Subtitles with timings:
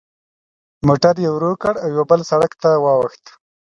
[0.87, 3.23] موټر یې ورو کړ او یوه بل سړک ته واوښت.